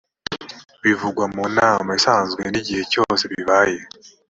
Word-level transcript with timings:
bivugwa 0.83 1.23
mu 1.33 1.43
nama 1.57 1.89
isanzwe 1.99 2.41
n’igihe 2.51 2.81
cyose 2.91 3.23
bibaye 3.31 3.79